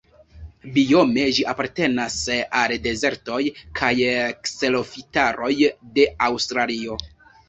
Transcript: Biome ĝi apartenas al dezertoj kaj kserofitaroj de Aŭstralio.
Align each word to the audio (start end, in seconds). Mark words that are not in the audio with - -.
Biome 0.75 1.25
ĝi 1.39 1.43
apartenas 1.51 2.15
al 2.61 2.73
dezertoj 2.85 3.37
kaj 3.81 3.91
kserofitaroj 4.47 5.51
de 5.99 6.07
Aŭstralio. 6.29 6.97